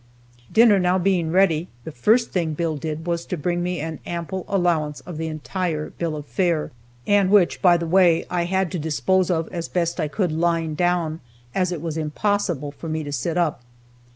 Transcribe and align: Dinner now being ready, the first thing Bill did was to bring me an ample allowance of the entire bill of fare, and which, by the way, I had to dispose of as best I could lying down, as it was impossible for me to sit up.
Dinner 0.51 0.79
now 0.79 0.97
being 0.97 1.31
ready, 1.31 1.67
the 1.83 1.91
first 1.91 2.31
thing 2.31 2.55
Bill 2.55 2.75
did 2.75 3.05
was 3.05 3.23
to 3.27 3.37
bring 3.37 3.61
me 3.61 3.79
an 3.79 3.99
ample 4.03 4.45
allowance 4.47 5.01
of 5.01 5.19
the 5.19 5.27
entire 5.27 5.91
bill 5.91 6.15
of 6.15 6.25
fare, 6.25 6.71
and 7.05 7.29
which, 7.29 7.61
by 7.61 7.77
the 7.77 7.85
way, 7.85 8.25
I 8.27 8.45
had 8.45 8.71
to 8.71 8.79
dispose 8.79 9.29
of 9.29 9.47
as 9.49 9.69
best 9.69 9.99
I 9.99 10.07
could 10.07 10.31
lying 10.31 10.73
down, 10.73 11.19
as 11.53 11.71
it 11.71 11.83
was 11.83 11.97
impossible 11.97 12.71
for 12.71 12.89
me 12.89 13.03
to 13.03 13.11
sit 13.11 13.37
up. 13.37 13.61